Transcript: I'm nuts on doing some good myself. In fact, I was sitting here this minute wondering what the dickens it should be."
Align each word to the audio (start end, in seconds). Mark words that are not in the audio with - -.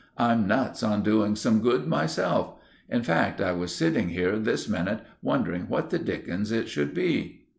I'm 0.17 0.47
nuts 0.47 0.81
on 0.81 1.03
doing 1.03 1.35
some 1.35 1.61
good 1.61 1.85
myself. 1.85 2.55
In 2.89 3.03
fact, 3.03 3.39
I 3.39 3.51
was 3.51 3.71
sitting 3.75 4.09
here 4.09 4.39
this 4.39 4.67
minute 4.67 5.01
wondering 5.21 5.69
what 5.69 5.91
the 5.91 5.99
dickens 5.99 6.51
it 6.51 6.67
should 6.69 6.95
be." 6.95 7.45